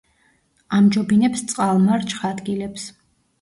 [0.77, 2.89] ამჯობინებს წყალმარჩხ ადგილებს.